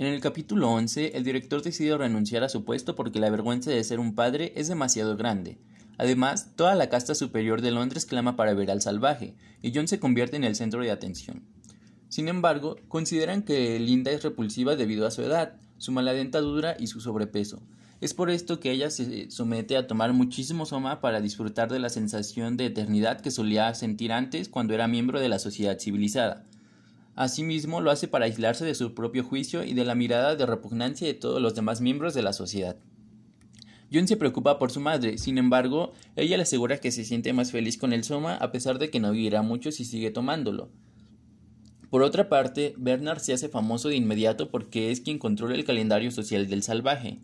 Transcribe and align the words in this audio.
En 0.00 0.06
el 0.06 0.22
capítulo 0.22 0.70
11, 0.70 1.14
el 1.14 1.24
director 1.24 1.60
decide 1.60 1.94
renunciar 1.94 2.42
a 2.42 2.48
su 2.48 2.64
puesto 2.64 2.96
porque 2.96 3.20
la 3.20 3.28
vergüenza 3.28 3.70
de 3.70 3.84
ser 3.84 4.00
un 4.00 4.14
padre 4.14 4.54
es 4.56 4.66
demasiado 4.66 5.14
grande. 5.14 5.58
Además, 5.98 6.56
toda 6.56 6.74
la 6.74 6.88
casta 6.88 7.14
superior 7.14 7.60
de 7.60 7.70
Londres 7.70 8.06
clama 8.06 8.34
para 8.34 8.54
ver 8.54 8.70
al 8.70 8.80
salvaje, 8.80 9.34
y 9.60 9.72
John 9.74 9.88
se 9.88 10.00
convierte 10.00 10.38
en 10.38 10.44
el 10.44 10.56
centro 10.56 10.80
de 10.80 10.90
atención. 10.90 11.42
Sin 12.08 12.28
embargo, 12.28 12.76
consideran 12.88 13.42
que 13.42 13.78
Linda 13.78 14.10
es 14.10 14.22
repulsiva 14.22 14.74
debido 14.74 15.06
a 15.06 15.10
su 15.10 15.20
edad, 15.20 15.56
su 15.76 15.92
mala 15.92 16.14
dentadura 16.14 16.76
y 16.80 16.86
su 16.86 17.02
sobrepeso. 17.02 17.60
Es 18.00 18.14
por 18.14 18.30
esto 18.30 18.58
que 18.58 18.70
ella 18.70 18.88
se 18.88 19.30
somete 19.30 19.76
a 19.76 19.86
tomar 19.86 20.14
muchísimo 20.14 20.64
soma 20.64 21.02
para 21.02 21.20
disfrutar 21.20 21.70
de 21.70 21.78
la 21.78 21.90
sensación 21.90 22.56
de 22.56 22.64
eternidad 22.64 23.20
que 23.20 23.30
solía 23.30 23.74
sentir 23.74 24.12
antes 24.12 24.48
cuando 24.48 24.72
era 24.72 24.88
miembro 24.88 25.20
de 25.20 25.28
la 25.28 25.38
sociedad 25.38 25.78
civilizada. 25.78 26.46
Asimismo, 27.14 27.80
lo 27.80 27.90
hace 27.90 28.08
para 28.08 28.24
aislarse 28.24 28.64
de 28.64 28.74
su 28.74 28.94
propio 28.94 29.24
juicio 29.24 29.64
y 29.64 29.74
de 29.74 29.84
la 29.84 29.94
mirada 29.94 30.36
de 30.36 30.46
repugnancia 30.46 31.06
de 31.06 31.14
todos 31.14 31.40
los 31.40 31.54
demás 31.54 31.80
miembros 31.80 32.14
de 32.14 32.22
la 32.22 32.32
sociedad. 32.32 32.76
John 33.92 34.06
se 34.06 34.16
preocupa 34.16 34.58
por 34.58 34.70
su 34.70 34.80
madre, 34.80 35.18
sin 35.18 35.36
embargo, 35.36 35.92
ella 36.14 36.36
le 36.36 36.44
asegura 36.44 36.78
que 36.78 36.92
se 36.92 37.04
siente 37.04 37.32
más 37.32 37.50
feliz 37.50 37.76
con 37.76 37.92
el 37.92 38.04
soma 38.04 38.36
a 38.36 38.52
pesar 38.52 38.78
de 38.78 38.88
que 38.88 39.00
no 39.00 39.10
vivirá 39.10 39.42
mucho 39.42 39.72
si 39.72 39.84
sigue 39.84 40.10
tomándolo. 40.12 40.70
Por 41.90 42.02
otra 42.02 42.28
parte, 42.28 42.72
Bernard 42.78 43.18
se 43.18 43.32
hace 43.32 43.48
famoso 43.48 43.88
de 43.88 43.96
inmediato 43.96 44.48
porque 44.48 44.92
es 44.92 45.00
quien 45.00 45.18
controla 45.18 45.56
el 45.56 45.64
calendario 45.64 46.12
social 46.12 46.46
del 46.46 46.62
salvaje. 46.62 47.18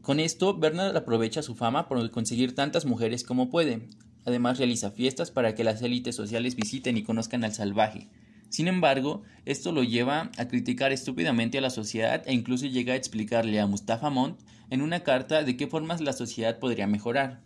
Con 0.00 0.18
esto, 0.18 0.56
Bernard 0.56 0.96
aprovecha 0.96 1.42
su 1.42 1.54
fama 1.54 1.88
por 1.88 2.10
conseguir 2.10 2.54
tantas 2.54 2.86
mujeres 2.86 3.24
como 3.24 3.50
puede. 3.50 3.90
Además, 4.24 4.56
realiza 4.56 4.90
fiestas 4.90 5.30
para 5.30 5.54
que 5.54 5.64
las 5.64 5.82
élites 5.82 6.16
sociales 6.16 6.56
visiten 6.56 6.96
y 6.96 7.02
conozcan 7.02 7.44
al 7.44 7.52
salvaje. 7.52 8.08
Sin 8.48 8.68
embargo, 8.68 9.22
esto 9.44 9.72
lo 9.72 9.82
lleva 9.82 10.30
a 10.38 10.48
criticar 10.48 10.92
estúpidamente 10.92 11.58
a 11.58 11.60
la 11.60 11.70
sociedad 11.70 12.22
e 12.26 12.32
incluso 12.32 12.66
llega 12.66 12.94
a 12.94 12.96
explicarle 12.96 13.60
a 13.60 13.66
Mustafa 13.66 14.10
Montt 14.10 14.40
en 14.70 14.82
una 14.82 15.00
carta 15.00 15.42
de 15.42 15.56
qué 15.56 15.66
formas 15.66 16.00
la 16.00 16.12
sociedad 16.12 16.58
podría 16.58 16.86
mejorar. 16.86 17.42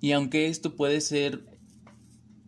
Y 0.00 0.12
aunque 0.12 0.46
esto 0.46 0.76
puede 0.76 1.00
ser 1.00 1.44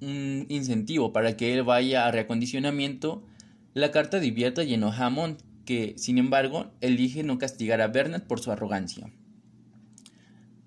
un 0.00 0.46
incentivo 0.48 1.12
para 1.12 1.36
que 1.36 1.52
él 1.52 1.62
vaya 1.62 2.06
a 2.06 2.10
reacondicionamiento, 2.10 3.26
la 3.74 3.90
carta 3.90 4.20
divierte 4.20 4.64
y 4.64 4.74
enoja 4.74 5.06
a 5.06 5.36
que, 5.64 5.94
sin 5.98 6.18
embargo, 6.18 6.72
elige 6.80 7.22
no 7.22 7.38
castigar 7.38 7.80
a 7.80 7.88
Bernard 7.88 8.26
por 8.26 8.40
su 8.40 8.50
arrogancia. 8.50 9.12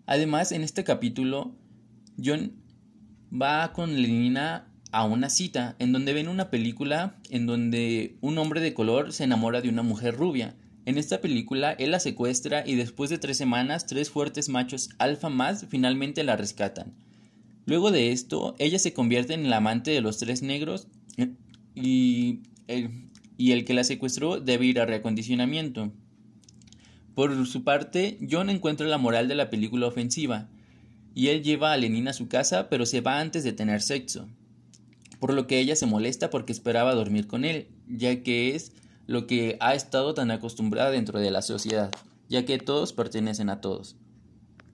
Además, 0.05 0.51
en 0.51 0.63
este 0.63 0.83
capítulo, 0.83 1.55
John 2.23 2.53
va 3.33 3.71
con 3.73 4.01
Lenina 4.01 4.72
a 4.93 5.03
una 5.05 5.29
cita 5.29 5.75
en 5.79 5.91
donde 5.91 6.13
ven 6.13 6.27
una 6.27 6.51
película 6.51 7.15
en 7.31 7.47
donde 7.47 8.15
un 8.21 8.37
hombre 8.37 8.61
de 8.61 8.75
color 8.75 9.11
se 9.11 9.23
enamora 9.23 9.59
de 9.59 9.67
una 9.69 9.81
mujer 9.81 10.15
rubia. 10.15 10.55
En 10.85 10.99
esta 10.99 11.19
película 11.19 11.71
él 11.71 11.91
la 11.91 11.99
secuestra 11.99 12.63
y 12.65 12.75
después 12.75 13.09
de 13.09 13.17
tres 13.17 13.37
semanas 13.37 13.87
tres 13.87 14.11
fuertes 14.11 14.49
machos 14.49 14.91
alfa 14.99 15.29
más 15.29 15.65
finalmente 15.67 16.23
la 16.23 16.37
rescatan. 16.37 16.93
Luego 17.65 17.89
de 17.89 18.11
esto 18.11 18.55
ella 18.59 18.77
se 18.77 18.93
convierte 18.93 19.33
en 19.33 19.47
el 19.47 19.53
amante 19.53 19.89
de 19.89 20.01
los 20.01 20.19
tres 20.19 20.43
negros 20.43 20.87
y 21.73 22.41
el, 22.67 23.09
y 23.35 23.51
el 23.53 23.65
que 23.65 23.73
la 23.73 23.83
secuestró 23.83 24.39
debe 24.39 24.67
ir 24.67 24.79
a 24.79 24.85
reacondicionamiento. 24.85 25.91
Por 27.15 27.47
su 27.47 27.63
parte, 27.63 28.19
John 28.29 28.51
encuentra 28.51 28.85
la 28.85 28.99
moral 28.99 29.27
de 29.27 29.35
la 29.35 29.49
película 29.49 29.87
ofensiva 29.87 30.49
y 31.15 31.29
él 31.29 31.41
lleva 31.41 31.73
a 31.73 31.77
Lenin 31.77 32.09
a 32.09 32.13
su 32.13 32.27
casa 32.27 32.69
pero 32.69 32.85
se 32.85 33.01
va 33.01 33.19
antes 33.19 33.43
de 33.43 33.53
tener 33.53 33.81
sexo 33.81 34.29
por 35.23 35.33
lo 35.33 35.47
que 35.47 35.57
ella 35.57 35.77
se 35.77 35.85
molesta 35.85 36.29
porque 36.29 36.51
esperaba 36.51 36.93
dormir 36.93 37.27
con 37.27 37.45
él, 37.45 37.69
ya 37.87 38.23
que 38.23 38.55
es 38.55 38.73
lo 39.07 39.25
que 39.25 39.55
ha 39.61 39.73
estado 39.73 40.13
tan 40.13 40.31
acostumbrada 40.31 40.91
dentro 40.91 41.17
de 41.17 41.31
la 41.31 41.41
sociedad, 41.41 41.91
ya 42.27 42.43
que 42.43 42.57
todos 42.57 42.91
pertenecen 42.91 43.49
a 43.49 43.61
todos. 43.61 43.95